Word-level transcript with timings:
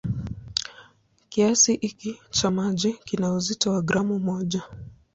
Kiasi 1.29 1.77
hiki 1.81 2.19
cha 2.29 2.51
maji 2.51 2.93
kina 2.93 3.33
uzito 3.33 3.71
wa 3.71 3.81
gramu 3.81 4.19
moja. 4.19 4.63